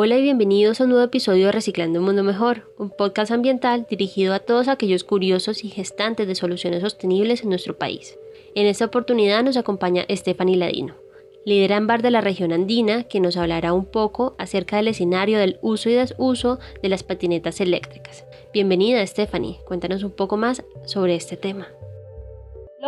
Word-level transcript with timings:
Hola 0.00 0.16
y 0.16 0.22
bienvenidos 0.22 0.80
a 0.80 0.84
un 0.84 0.90
nuevo 0.90 1.04
episodio 1.04 1.46
de 1.46 1.50
Reciclando 1.50 1.98
un 1.98 2.04
Mundo 2.04 2.22
Mejor, 2.22 2.72
un 2.78 2.88
podcast 2.88 3.32
ambiental 3.32 3.84
dirigido 3.90 4.32
a 4.32 4.38
todos 4.38 4.68
aquellos 4.68 5.02
curiosos 5.02 5.64
y 5.64 5.70
gestantes 5.70 6.28
de 6.28 6.36
soluciones 6.36 6.82
sostenibles 6.82 7.42
en 7.42 7.48
nuestro 7.48 7.76
país. 7.76 8.16
En 8.54 8.66
esta 8.66 8.84
oportunidad 8.84 9.42
nos 9.42 9.56
acompaña 9.56 10.06
Stephanie 10.08 10.56
Ladino, 10.56 10.94
líder 11.44 11.72
ámbar 11.72 12.00
de 12.00 12.12
la 12.12 12.20
región 12.20 12.52
andina, 12.52 13.08
que 13.08 13.18
nos 13.18 13.36
hablará 13.36 13.72
un 13.72 13.86
poco 13.86 14.36
acerca 14.38 14.76
del 14.76 14.86
escenario 14.86 15.40
del 15.40 15.58
uso 15.62 15.90
y 15.90 15.94
desuso 15.94 16.60
de 16.80 16.90
las 16.90 17.02
patinetas 17.02 17.60
eléctricas. 17.60 18.24
Bienvenida 18.54 19.04
Stephanie, 19.04 19.58
cuéntanos 19.66 20.04
un 20.04 20.12
poco 20.12 20.36
más 20.36 20.62
sobre 20.84 21.16
este 21.16 21.36
tema. 21.36 21.66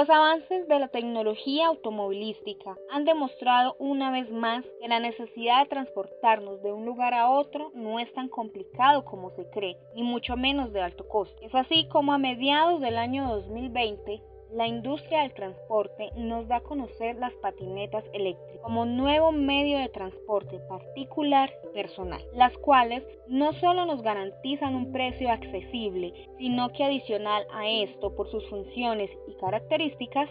Los 0.01 0.09
avances 0.09 0.67
de 0.67 0.79
la 0.79 0.89
tecnología 0.89 1.67
automovilística 1.67 2.75
han 2.91 3.05
demostrado 3.05 3.77
una 3.79 4.11
vez 4.11 4.31
más 4.31 4.65
que 4.81 4.89
la 4.89 4.99
necesidad 4.99 5.63
de 5.63 5.69
transportarnos 5.69 6.63
de 6.63 6.73
un 6.73 6.87
lugar 6.87 7.13
a 7.13 7.29
otro 7.29 7.71
no 7.75 8.01
es 8.01 8.11
tan 8.15 8.31
complicado 8.31 9.05
como 9.05 9.29
se 9.33 9.51
cree, 9.51 9.77
ni 9.95 10.03
mucho 10.03 10.39
menos 10.39 10.73
de 10.73 10.81
alto 10.81 11.07
costo. 11.07 11.37
Es 11.43 11.55
así 11.55 11.87
como 11.89 12.15
a 12.15 12.19
mediados 12.19 12.81
del 12.81 12.97
año 12.97 13.29
2020 13.29 14.23
la 14.53 14.67
industria 14.67 15.23
del 15.23 15.35
transporte 15.35 16.11
nos 16.17 16.49
da 16.49 16.57
a 16.57 16.63
conocer 16.63 17.17
las 17.17 17.33
patinetas 17.35 18.05
eléctricas 18.13 18.61
como 18.63 18.85
nuevo 18.85 19.33
medio 19.33 19.79
de 19.79 19.89
transporte 19.89 20.59
particular 20.69 21.51
personal, 21.73 22.21
las 22.35 22.57
cuales 22.59 23.03
no 23.29 23.53
solo 23.55 23.87
nos 23.87 24.03
garantizan 24.03 24.75
un 24.75 24.93
precio 24.93 25.31
accesible, 25.31 26.13
sino 26.39 26.71
que 26.71 26.85
adicional 26.85 27.47
a 27.53 27.69
esto, 27.69 28.15
por 28.15 28.31
sus 28.31 28.49
funciones 28.49 29.11
y 29.29 29.35
características, 29.35 30.29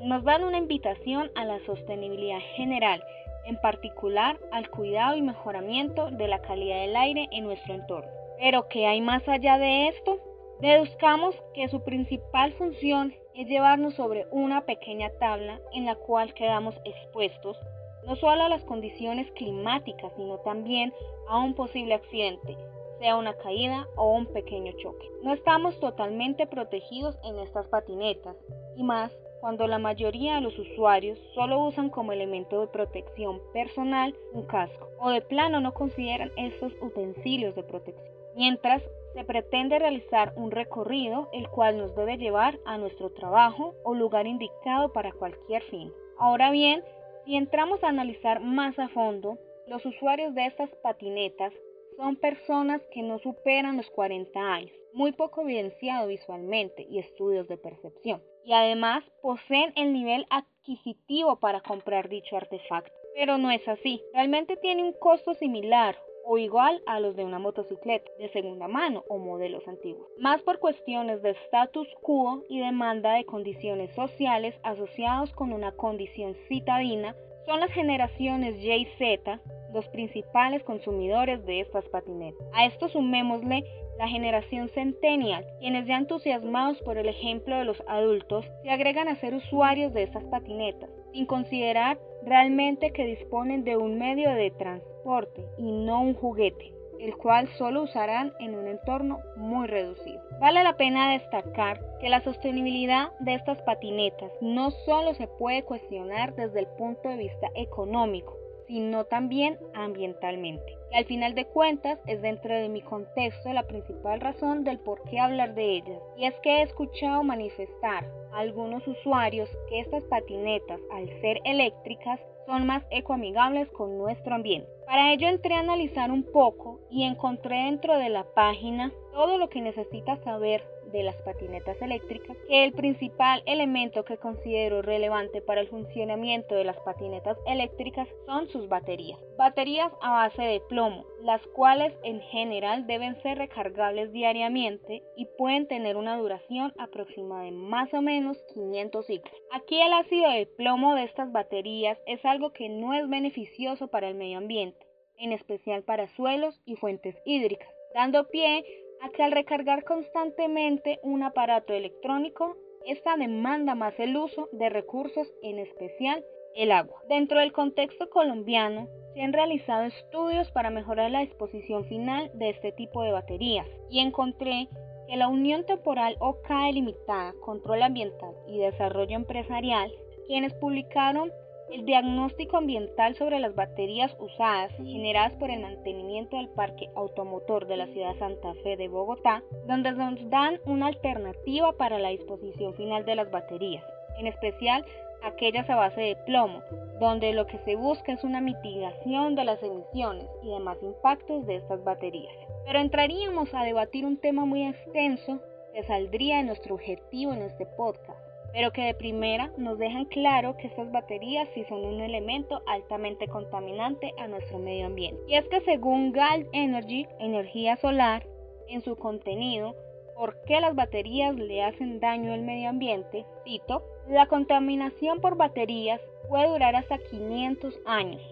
nos 0.00 0.24
dan 0.24 0.44
una 0.44 0.58
invitación 0.58 1.30
a 1.34 1.44
la 1.44 1.64
sostenibilidad 1.64 2.40
general, 2.56 3.02
en 3.46 3.56
particular 3.60 4.38
al 4.52 4.68
cuidado 4.70 5.16
y 5.16 5.22
mejoramiento 5.22 6.10
de 6.10 6.28
la 6.28 6.40
calidad 6.42 6.80
del 6.80 6.96
aire 6.96 7.28
en 7.32 7.44
nuestro 7.44 7.74
entorno. 7.74 8.10
Pero 8.38 8.68
¿qué 8.68 8.86
hay 8.86 9.00
más 9.00 9.26
allá 9.28 9.58
de 9.58 9.88
esto? 9.88 10.31
Deduzcamos 10.62 11.34
que 11.54 11.66
su 11.66 11.82
principal 11.82 12.52
función 12.52 13.12
es 13.34 13.48
llevarnos 13.48 13.94
sobre 13.94 14.28
una 14.30 14.64
pequeña 14.64 15.10
tabla 15.18 15.58
en 15.72 15.86
la 15.86 15.96
cual 15.96 16.34
quedamos 16.34 16.76
expuestos 16.84 17.58
no 18.06 18.14
solo 18.14 18.44
a 18.44 18.48
las 18.48 18.62
condiciones 18.62 19.28
climáticas, 19.32 20.12
sino 20.14 20.38
también 20.38 20.94
a 21.26 21.40
un 21.40 21.54
posible 21.54 21.94
accidente, 21.94 22.56
sea 23.00 23.16
una 23.16 23.34
caída 23.38 23.88
o 23.96 24.12
un 24.12 24.26
pequeño 24.26 24.70
choque. 24.80 25.04
No 25.24 25.32
estamos 25.32 25.80
totalmente 25.80 26.46
protegidos 26.46 27.18
en 27.24 27.40
estas 27.40 27.66
patinetas, 27.66 28.36
y 28.76 28.84
más 28.84 29.10
cuando 29.40 29.66
la 29.66 29.80
mayoría 29.80 30.36
de 30.36 30.42
los 30.42 30.56
usuarios 30.56 31.18
solo 31.34 31.58
usan 31.58 31.90
como 31.90 32.12
elemento 32.12 32.60
de 32.60 32.68
protección 32.68 33.40
personal 33.52 34.14
un 34.32 34.46
casco, 34.46 34.88
o 35.00 35.10
de 35.10 35.22
plano 35.22 35.60
no 35.60 35.74
consideran 35.74 36.30
estos 36.36 36.72
utensilios 36.80 37.56
de 37.56 37.64
protección. 37.64 38.14
Mientras 38.36 38.80
se 39.14 39.24
pretende 39.24 39.78
realizar 39.78 40.32
un 40.36 40.50
recorrido 40.50 41.28
el 41.32 41.48
cual 41.48 41.78
nos 41.78 41.94
debe 41.94 42.16
llevar 42.16 42.58
a 42.64 42.78
nuestro 42.78 43.10
trabajo 43.10 43.74
o 43.84 43.94
lugar 43.94 44.26
indicado 44.26 44.92
para 44.92 45.12
cualquier 45.12 45.62
fin. 45.64 45.92
Ahora 46.18 46.50
bien, 46.50 46.82
si 47.24 47.36
entramos 47.36 47.82
a 47.84 47.88
analizar 47.88 48.40
más 48.40 48.78
a 48.78 48.88
fondo, 48.88 49.38
los 49.66 49.84
usuarios 49.86 50.34
de 50.34 50.46
estas 50.46 50.70
patinetas 50.82 51.52
son 51.96 52.16
personas 52.16 52.80
que 52.92 53.02
no 53.02 53.18
superan 53.18 53.76
los 53.76 53.88
40 53.90 54.40
años, 54.40 54.72
muy 54.92 55.12
poco 55.12 55.42
evidenciado 55.42 56.08
visualmente 56.08 56.86
y 56.88 56.98
estudios 56.98 57.46
de 57.48 57.58
percepción, 57.58 58.22
y 58.44 58.54
además 58.54 59.04
poseen 59.20 59.72
el 59.76 59.92
nivel 59.92 60.26
adquisitivo 60.30 61.36
para 61.36 61.60
comprar 61.60 62.08
dicho 62.08 62.36
artefacto. 62.36 62.92
Pero 63.14 63.38
no 63.38 63.50
es 63.50 63.66
así, 63.68 64.02
realmente 64.14 64.56
tiene 64.56 64.82
un 64.82 64.94
costo 64.94 65.34
similar 65.34 65.96
o 66.24 66.38
igual 66.38 66.82
a 66.86 67.00
los 67.00 67.16
de 67.16 67.24
una 67.24 67.38
motocicleta 67.38 68.10
de 68.18 68.28
segunda 68.30 68.68
mano 68.68 69.04
o 69.08 69.18
modelos 69.18 69.66
antiguos, 69.66 70.06
más 70.18 70.42
por 70.42 70.58
cuestiones 70.58 71.22
de 71.22 71.30
status 71.46 71.88
quo 72.00 72.44
y 72.48 72.60
demanda 72.60 73.14
de 73.14 73.24
condiciones 73.24 73.94
sociales 73.94 74.54
asociados 74.62 75.32
con 75.32 75.52
una 75.52 75.72
condición 75.72 76.34
citadina, 76.48 77.14
son 77.46 77.60
las 77.60 77.72
generaciones 77.72 78.56
Y 78.56 78.72
y 78.72 78.86
Z 78.98 79.40
los 79.72 79.88
principales 79.88 80.62
consumidores 80.64 81.44
de 81.46 81.60
estas 81.60 81.88
patinetas. 81.88 82.46
A 82.52 82.66
esto 82.66 82.88
sumémosle 82.88 83.64
la 83.98 84.08
generación 84.08 84.68
centennial, 84.70 85.46
quienes 85.60 85.86
ya 85.86 85.96
entusiasmados 85.96 86.80
por 86.82 86.98
el 86.98 87.08
ejemplo 87.08 87.56
de 87.56 87.64
los 87.64 87.82
adultos, 87.86 88.44
se 88.62 88.70
agregan 88.70 89.08
a 89.08 89.16
ser 89.16 89.34
usuarios 89.34 89.92
de 89.92 90.02
estas 90.02 90.24
patinetas, 90.24 90.90
sin 91.12 91.26
considerar 91.26 91.98
realmente 92.24 92.92
que 92.92 93.04
disponen 93.04 93.64
de 93.64 93.76
un 93.76 93.98
medio 93.98 94.30
de 94.30 94.50
transporte 94.50 95.44
y 95.58 95.72
no 95.72 96.02
un 96.02 96.14
juguete, 96.14 96.72
el 97.00 97.16
cual 97.16 97.48
solo 97.58 97.82
usarán 97.82 98.32
en 98.38 98.54
un 98.54 98.68
entorno 98.68 99.18
muy 99.36 99.66
reducido. 99.66 100.22
Vale 100.40 100.62
la 100.62 100.76
pena 100.76 101.12
destacar 101.12 101.80
que 102.00 102.08
la 102.08 102.22
sostenibilidad 102.22 103.10
de 103.20 103.34
estas 103.34 103.60
patinetas 103.62 104.30
no 104.40 104.70
solo 104.70 105.14
se 105.14 105.26
puede 105.26 105.64
cuestionar 105.64 106.34
desde 106.34 106.60
el 106.60 106.66
punto 106.78 107.08
de 107.08 107.16
vista 107.16 107.48
económico, 107.54 108.36
sino 108.66 109.04
también 109.04 109.58
ambientalmente. 109.74 110.76
Y 110.92 110.96
al 110.96 111.04
final 111.06 111.34
de 111.34 111.46
cuentas 111.46 111.98
es 112.06 112.20
dentro 112.20 112.54
de 112.54 112.68
mi 112.68 112.82
contexto 112.82 113.52
la 113.52 113.66
principal 113.66 114.20
razón 114.20 114.64
del 114.64 114.78
por 114.78 115.02
qué 115.04 115.18
hablar 115.18 115.54
de 115.54 115.76
ellas. 115.76 116.02
Y 116.16 116.26
es 116.26 116.34
que 116.42 116.58
he 116.58 116.62
escuchado 116.62 117.22
manifestar 117.22 118.04
a 118.32 118.38
algunos 118.40 118.86
usuarios 118.86 119.48
que 119.68 119.80
estas 119.80 120.04
patinetas, 120.04 120.80
al 120.92 121.08
ser 121.20 121.40
eléctricas, 121.44 122.20
son 122.46 122.66
más 122.66 122.82
ecoamigables 122.90 123.70
con 123.70 123.96
nuestro 123.98 124.34
ambiente. 124.34 124.68
Para 124.86 125.12
ello 125.12 125.28
entré 125.28 125.54
a 125.54 125.60
analizar 125.60 126.10
un 126.10 126.24
poco 126.24 126.80
y 126.90 127.04
encontré 127.04 127.64
dentro 127.64 127.96
de 127.96 128.08
la 128.08 128.24
página 128.34 128.92
todo 129.12 129.38
lo 129.38 129.48
que 129.48 129.60
necesitas 129.60 130.20
saber 130.24 130.62
de 130.92 131.02
las 131.02 131.16
patinetas 131.22 131.80
eléctricas, 131.80 132.36
que 132.48 132.64
el 132.64 132.72
principal 132.72 133.42
elemento 133.46 134.04
que 134.04 134.18
considero 134.18 134.82
relevante 134.82 135.40
para 135.40 135.60
el 135.60 135.68
funcionamiento 135.68 136.54
de 136.54 136.64
las 136.64 136.78
patinetas 136.80 137.36
eléctricas 137.46 138.08
son 138.26 138.48
sus 138.48 138.68
baterías. 138.68 139.18
Baterías 139.36 139.92
a 140.00 140.10
base 140.12 140.42
de 140.42 140.60
plomo, 140.68 141.04
las 141.22 141.44
cuales 141.48 141.92
en 142.04 142.20
general 142.20 142.86
deben 142.86 143.20
ser 143.22 143.38
recargables 143.38 144.12
diariamente 144.12 145.02
y 145.16 145.26
pueden 145.38 145.66
tener 145.66 145.96
una 145.96 146.16
duración 146.16 146.72
aproximada 146.78 147.44
de 147.44 147.52
más 147.52 147.92
o 147.94 148.02
menos 148.02 148.42
500 148.54 149.06
ciclos. 149.06 149.34
Aquí 149.52 149.80
el 149.80 149.92
ácido 149.92 150.30
de 150.30 150.46
plomo 150.46 150.94
de 150.94 151.04
estas 151.04 151.32
baterías 151.32 151.98
es 152.06 152.24
algo 152.24 152.52
que 152.52 152.68
no 152.68 152.94
es 152.94 153.08
beneficioso 153.08 153.88
para 153.88 154.08
el 154.08 154.14
medio 154.14 154.38
ambiente, 154.38 154.86
en 155.18 155.32
especial 155.32 155.82
para 155.82 156.08
suelos 156.08 156.60
y 156.66 156.76
fuentes 156.76 157.16
hídricas, 157.24 157.68
dando 157.94 158.28
pie 158.28 158.64
a 159.02 159.10
que 159.10 159.22
al 159.22 159.32
recargar 159.32 159.84
constantemente 159.84 161.00
un 161.02 161.22
aparato 161.22 161.72
electrónico, 161.72 162.56
esta 162.86 163.16
demanda 163.16 163.74
más 163.74 163.98
el 163.98 164.16
uso 164.16 164.48
de 164.52 164.68
recursos, 164.68 165.32
en 165.42 165.58
especial 165.58 166.24
el 166.54 166.72
agua. 166.72 167.02
Dentro 167.08 167.40
del 167.40 167.52
contexto 167.52 168.08
colombiano, 168.10 168.88
se 169.14 169.22
han 169.22 169.32
realizado 169.32 169.84
estudios 169.84 170.50
para 170.52 170.70
mejorar 170.70 171.10
la 171.10 171.20
disposición 171.20 171.84
final 171.86 172.30
de 172.34 172.50
este 172.50 172.72
tipo 172.72 173.02
de 173.02 173.12
baterías 173.12 173.66
y 173.90 174.00
encontré 174.00 174.68
que 175.08 175.16
la 175.16 175.28
Unión 175.28 175.66
Temporal 175.66 176.16
OCAE 176.20 176.72
Limitada, 176.72 177.34
Control 177.44 177.82
Ambiental 177.82 178.34
y 178.46 178.58
Desarrollo 178.58 179.16
Empresarial, 179.16 179.92
quienes 180.26 180.54
publicaron 180.54 181.30
el 181.72 181.86
diagnóstico 181.86 182.58
ambiental 182.58 183.14
sobre 183.16 183.40
las 183.40 183.54
baterías 183.54 184.14
usadas 184.18 184.70
generadas 184.76 185.32
por 185.34 185.50
el 185.50 185.60
mantenimiento 185.60 186.36
del 186.36 186.48
parque 186.50 186.90
automotor 186.94 187.66
de 187.66 187.78
la 187.78 187.86
ciudad 187.86 188.14
Santa 188.18 188.52
Fe 188.62 188.76
de 188.76 188.88
Bogotá, 188.88 189.42
donde 189.66 189.92
nos 189.92 190.28
dan 190.28 190.60
una 190.66 190.88
alternativa 190.88 191.72
para 191.72 191.98
la 191.98 192.10
disposición 192.10 192.74
final 192.74 193.06
de 193.06 193.16
las 193.16 193.30
baterías, 193.30 193.84
en 194.18 194.26
especial 194.26 194.84
aquellas 195.22 195.68
a 195.70 195.76
base 195.76 196.00
de 196.00 196.16
plomo, 196.26 196.62
donde 197.00 197.32
lo 197.32 197.46
que 197.46 197.58
se 197.58 197.76
busca 197.76 198.12
es 198.12 198.22
una 198.22 198.40
mitigación 198.40 199.34
de 199.34 199.44
las 199.44 199.62
emisiones 199.62 200.28
y 200.42 200.50
demás 200.50 200.76
impactos 200.82 201.46
de 201.46 201.56
estas 201.56 201.82
baterías. 201.84 202.34
Pero 202.66 202.80
entraríamos 202.80 203.52
a 203.54 203.64
debatir 203.64 204.04
un 204.04 204.18
tema 204.18 204.44
muy 204.44 204.66
extenso 204.66 205.40
que 205.72 205.82
saldría 205.84 206.36
de 206.36 206.44
nuestro 206.44 206.74
objetivo 206.74 207.32
en 207.32 207.42
este 207.42 207.64
podcast 207.64 208.21
pero 208.52 208.72
que 208.72 208.82
de 208.82 208.94
primera 208.94 209.50
nos 209.56 209.78
dejan 209.78 210.04
claro 210.06 210.56
que 210.56 210.66
estas 210.66 210.90
baterías 210.92 211.48
sí 211.54 211.64
son 211.68 211.84
un 211.84 212.00
elemento 212.00 212.62
altamente 212.66 213.26
contaminante 213.28 214.12
a 214.18 214.28
nuestro 214.28 214.58
medio 214.58 214.86
ambiente. 214.86 215.22
Y 215.26 215.36
es 215.36 215.46
que 215.48 215.60
según 215.62 216.12
Galt 216.12 216.48
Energy, 216.52 217.06
energía 217.18 217.76
solar, 217.76 218.26
en 218.68 218.82
su 218.82 218.96
contenido, 218.96 219.74
¿por 220.14 220.42
qué 220.44 220.60
las 220.60 220.74
baterías 220.74 221.34
le 221.36 221.62
hacen 221.62 222.00
daño 222.00 222.32
al 222.32 222.42
medio 222.42 222.68
ambiente? 222.68 223.24
Cito, 223.44 223.82
la 224.08 224.26
contaminación 224.26 225.20
por 225.20 225.36
baterías 225.36 226.00
puede 226.28 226.48
durar 226.48 226.76
hasta 226.76 226.98
500 226.98 227.80
años, 227.84 228.22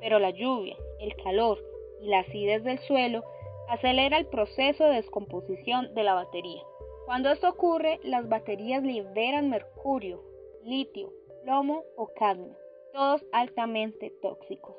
pero 0.00 0.18
la 0.18 0.30
lluvia, 0.30 0.76
el 1.00 1.14
calor 1.16 1.58
y 2.00 2.08
la 2.08 2.20
acidez 2.20 2.64
del 2.64 2.78
suelo 2.80 3.22
acelera 3.68 4.18
el 4.18 4.26
proceso 4.26 4.84
de 4.84 4.96
descomposición 4.96 5.94
de 5.94 6.04
la 6.04 6.14
batería. 6.14 6.62
Cuando 7.04 7.30
esto 7.30 7.48
ocurre, 7.48 7.98
las 8.04 8.28
baterías 8.28 8.82
liberan 8.82 9.50
mercurio, 9.50 10.22
litio, 10.64 11.12
plomo 11.42 11.82
o 11.96 12.08
cadmio, 12.14 12.56
todos 12.92 13.24
altamente 13.32 14.10
tóxicos. 14.22 14.76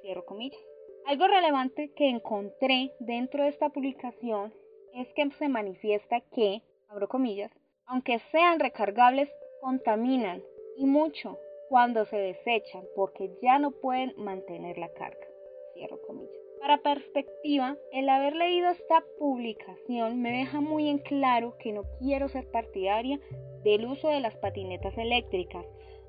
Cierro 0.00 0.24
comillas. 0.24 0.60
Algo 1.04 1.26
relevante 1.28 1.92
que 1.94 2.08
encontré 2.08 2.92
dentro 2.98 3.44
de 3.44 3.50
esta 3.50 3.68
publicación 3.68 4.52
es 4.94 5.06
que 5.14 5.30
se 5.38 5.48
manifiesta 5.48 6.20
que, 6.32 6.62
abro 6.88 7.08
comillas, 7.08 7.52
aunque 7.84 8.18
sean 8.32 8.58
recargables, 8.58 9.28
contaminan 9.60 10.42
y 10.76 10.86
mucho 10.86 11.38
cuando 11.68 12.04
se 12.06 12.16
desechan 12.16 12.84
porque 12.94 13.30
ya 13.42 13.58
no 13.58 13.70
pueden 13.70 14.14
mantener 14.16 14.78
la 14.78 14.92
carga. 14.94 15.26
Cierro 15.74 16.00
comillas. 16.06 16.45
Para 16.60 16.78
perspectiva, 16.78 17.76
el 17.92 18.08
haber 18.08 18.34
leído 18.34 18.70
esta 18.70 19.04
publicación 19.18 20.20
me 20.20 20.32
deja 20.32 20.60
muy 20.60 20.88
en 20.88 20.98
claro 20.98 21.56
que 21.58 21.72
no 21.72 21.82
quiero 21.98 22.28
ser 22.28 22.50
partidaria 22.50 23.20
del 23.62 23.86
uso 23.86 24.08
de 24.08 24.20
las 24.20 24.34
patinetas 24.36 24.96
eléctricas, 24.96 25.64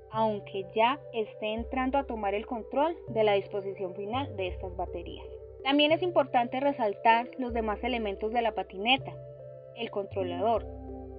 aunque 0.10 0.66
ya 0.74 1.00
esté 1.14 1.54
entrando 1.54 1.98
a 1.98 2.06
tomar 2.06 2.34
el 2.34 2.46
control 2.46 2.96
de 3.10 3.24
la 3.24 3.34
disposición 3.34 3.94
final 3.96 4.36
de 4.38 4.48
estas 4.48 4.76
baterías. 4.76 5.26
También 5.64 5.92
es 5.92 6.02
importante 6.02 6.60
resaltar 6.60 7.30
los 7.38 7.54
demás 7.54 7.84
elementos 7.84 8.32
de 8.32 8.42
la 8.42 8.54
patineta, 8.54 9.14
el 9.76 9.92
controlador, 9.92 10.66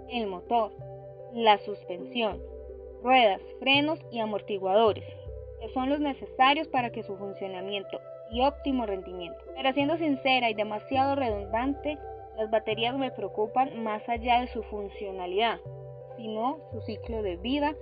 el 0.09 0.27
motor, 0.27 0.73
la 1.33 1.59
suspensión, 1.59 2.43
ruedas, 3.03 3.43
frenos 3.61 4.01
y 4.11 4.21
amortiguadores, 4.21 5.05
que 5.61 5.69
son 5.75 5.91
los 5.91 6.01
necesarios 6.01 6.67
para 6.69 6.91
que 6.91 7.03
su 7.03 7.17
funcionamiento 7.17 8.01
y 8.31 8.43
óptimo 8.43 8.87
rendimiento. 8.87 9.39
Pero 9.55 9.73
siendo 9.73 9.97
sincera 9.97 10.51
y 10.51 10.55
demasiado 10.55 11.15
redundante, 11.15 11.99
las 12.37 12.51
baterías 12.51 12.97
me 12.97 13.11
preocupan 13.11 13.83
más 13.83 14.09
allá 14.09 14.41
de 14.41 14.49
su 14.49 14.63
funcionalidad, 14.65 15.59
sino 16.17 16.59
su 16.73 16.81
ciclo 16.83 17.23
de 17.23 17.37
vida 17.37 17.75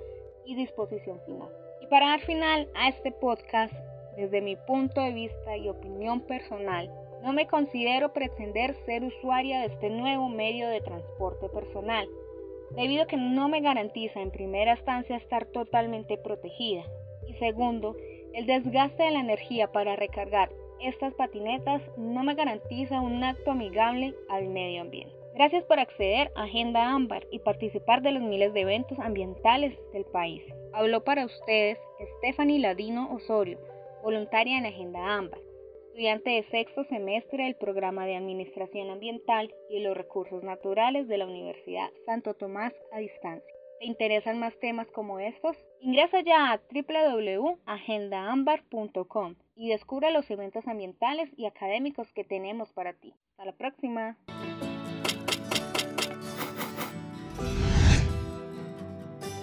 y 0.45 0.55
disposición 0.55 1.21
final. 1.27 1.49
Y 1.81 1.87
para 1.87 2.09
dar 2.09 2.21
final 2.21 2.69
a 2.75 2.89
este 2.89 3.13
podcast, 3.13 3.75
desde 4.17 4.41
mi 4.41 4.57
punto 4.57 5.01
de 5.01 5.13
vista 5.13 5.57
y 5.57 5.69
opinión 5.69 6.21
personal, 6.23 6.91
no 7.23 7.33
me 7.33 7.47
considero 7.47 8.13
pretender 8.13 8.75
ser 8.87 9.05
usuaria 9.05 9.61
de 9.61 9.67
este 9.67 9.91
nuevo 9.91 10.29
medio 10.29 10.69
de 10.69 10.81
transporte 10.81 11.49
personal, 11.49 12.07
debido 12.75 13.05
a 13.05 13.07
que 13.07 13.17
no 13.17 13.49
me 13.49 13.61
garantiza 13.61 14.21
en 14.21 14.31
primera 14.31 14.73
instancia 14.73 15.17
estar 15.17 15.47
totalmente 15.47 16.17
protegida 16.19 16.85
y 17.27 17.35
segundo, 17.35 17.97
el 18.37 18.47
desgaste 18.47 19.03
de 19.03 19.11
la 19.11 19.21
energía 19.21 19.73
para 19.73 19.97
recargar 19.97 20.51
estas 20.81 21.15
patinetas 21.15 21.83
no 21.97 22.23
me 22.23 22.35
garantiza 22.35 23.01
un 23.01 23.25
acto 23.25 23.51
amigable 23.51 24.15
al 24.29 24.49
medio 24.49 24.83
ambiente. 24.83 25.17
Gracias 25.35 25.65
por 25.65 25.81
acceder 25.81 26.31
a 26.37 26.45
Agenda 26.45 26.95
Ámbar 26.95 27.27
y 27.31 27.39
participar 27.39 28.03
de 28.03 28.13
los 28.13 28.23
miles 28.23 28.53
de 28.53 28.61
eventos 28.61 28.99
ambientales 28.99 29.75
del 29.93 30.05
país. 30.05 30.43
Habló 30.75 31.03
para 31.03 31.25
ustedes 31.25 31.79
Stephanie 32.19 32.61
Ladino 32.61 33.11
Osorio, 33.11 33.59
voluntaria 34.03 34.59
en 34.59 34.67
Agenda 34.67 35.17
Ámbar 35.17 35.41
estudiante 35.97 36.29
de 36.29 36.45
sexto 36.51 36.85
semestre 36.85 37.45
del 37.45 37.55
programa 37.55 38.05
de 38.05 38.17
Administración 38.17 38.91
Ambiental 38.91 39.55
y 39.71 39.81
los 39.81 39.97
Recursos 39.97 40.43
Naturales 40.43 41.09
de 41.09 41.17
la 41.17 41.25
Universidad 41.25 41.89
Santo 42.05 42.35
Tomás 42.35 42.75
a 42.93 42.99
distancia. 42.99 43.56
¿Te 43.79 43.87
interesan 43.87 44.39
más 44.39 44.59
temas 44.59 44.91
como 44.91 45.19
estos? 45.19 45.55
Ingresa 45.81 46.21
ya 46.21 46.53
a 46.53 46.61
www.agendaambar.com 46.73 49.35
y 49.55 49.69
descubre 49.69 50.11
los 50.13 50.31
eventos 50.31 50.67
ambientales 50.67 51.29
y 51.37 51.45
académicos 51.45 52.11
que 52.13 52.25
tenemos 52.25 52.73
para 52.73 52.95
ti. 52.95 53.13
Hasta 53.33 53.45
la 53.45 53.53
próxima. 53.53 54.17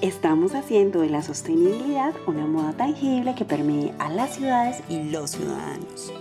Estamos 0.02 0.56
haciendo 0.56 1.02
de 1.02 1.10
la 1.10 1.22
sostenibilidad 1.22 2.14
una 2.28 2.46
moda 2.46 2.74
tangible 2.74 3.36
que 3.36 3.46
permee 3.46 3.94
a 4.00 4.10
las 4.10 4.36
ciudades 4.36 4.84
y 4.90 5.04
los 5.04 5.32
ciudadanos. 5.32 6.12